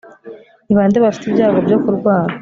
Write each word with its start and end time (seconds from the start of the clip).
ni 0.65 0.73
ba 0.77 0.83
nde 0.87 0.97
bafite 1.05 1.25
ibyago 1.27 1.59
byo 1.67 1.77
kurwara 1.83 2.33